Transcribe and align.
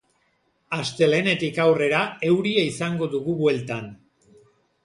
Astelehenetik 0.77 1.59
aurrera, 1.67 1.99
euria 2.31 2.65
izango 2.71 3.11
dugu 3.15 3.37
bueltan. 3.43 3.93